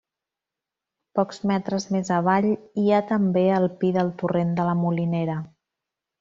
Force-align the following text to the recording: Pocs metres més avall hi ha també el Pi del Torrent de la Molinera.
Pocs 1.19 1.41
metres 1.51 1.85
més 1.97 2.09
avall 2.15 2.47
hi 2.53 2.87
ha 2.89 3.03
també 3.13 3.45
el 3.59 3.69
Pi 3.83 3.93
del 3.99 4.11
Torrent 4.23 4.57
de 4.63 4.67
la 4.71 4.75
Molinera. 4.83 5.39